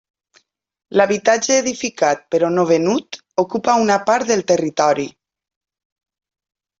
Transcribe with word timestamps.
L'habitatge 0.99 1.57
edificat 1.63 2.23
però 2.35 2.49
no 2.53 2.63
venut 2.71 3.19
ocupa 3.43 3.75
una 3.83 3.99
part 4.07 4.31
del 4.31 4.43
territori. 4.53 5.05